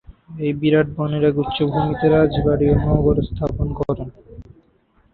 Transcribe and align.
এই 0.39 0.51
বিরাট 0.59 0.87
বনের 0.95 1.23
এক 1.29 1.35
উচ্চ 1.43 1.57
ভূমিতে 1.71 2.05
রাজবাড়ী 2.07 2.65
ও 2.71 2.75
নগর 2.85 3.15
স্থাপন 3.29 3.67
করেন। 3.79 4.09